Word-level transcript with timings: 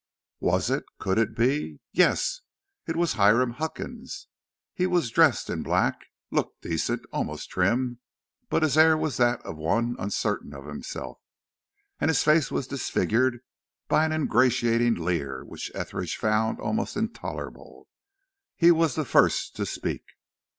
Was 0.39 0.71
it 0.71 0.83
could 0.97 1.19
it 1.19 1.35
be 1.35 1.79
yes, 1.91 2.41
it 2.87 2.95
was 2.95 3.13
Hiram 3.13 3.51
Huckins. 3.51 4.25
He 4.73 4.87
was 4.87 5.11
dressed 5.11 5.47
in 5.47 5.61
black, 5.61 5.93
and 6.31 6.37
looked 6.37 6.63
decent, 6.63 7.03
almost 7.13 7.51
trim, 7.51 7.99
but 8.49 8.63
his 8.63 8.79
air 8.79 8.97
was 8.97 9.17
that 9.17 9.43
of 9.45 9.57
one 9.57 9.95
uncertain 9.99 10.55
of 10.55 10.65
himself, 10.65 11.19
and 11.99 12.09
his 12.09 12.23
face 12.23 12.49
was 12.49 12.65
disfigured 12.65 13.41
by 13.87 14.03
an 14.03 14.11
ingratiating 14.11 14.95
leer 14.95 15.45
which 15.45 15.71
Etheridge 15.75 16.17
found 16.17 16.59
almost 16.59 16.97
intolerable. 16.97 17.87
He 18.55 18.71
was 18.71 18.95
the 18.95 19.05
first 19.05 19.55
to 19.57 19.67
speak. 19.67 20.03